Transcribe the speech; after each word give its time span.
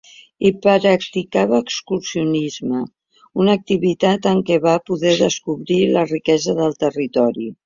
Hi 0.47 0.51
practicava 0.61 1.59
excursionisme, 1.63 2.79
una 3.43 3.55
activitat 3.61 4.27
amb 4.33 4.49
què 4.49 4.59
va 4.65 4.75
poder 4.89 5.15
descobrir 5.21 5.79
la 5.99 6.09
riquesa 6.11 6.59
del 6.63 6.77
territori. 6.87 7.51